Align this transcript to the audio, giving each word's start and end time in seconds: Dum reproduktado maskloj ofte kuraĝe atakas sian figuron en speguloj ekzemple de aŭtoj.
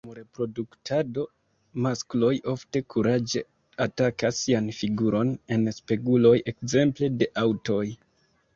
Dum 0.05 0.13
reproduktado 0.17 1.25
maskloj 1.87 2.31
ofte 2.53 2.81
kuraĝe 2.95 3.43
atakas 3.87 4.41
sian 4.47 4.73
figuron 4.81 5.37
en 5.59 5.71
speguloj 5.79 6.35
ekzemple 6.55 7.15
de 7.23 7.33
aŭtoj. 7.47 7.83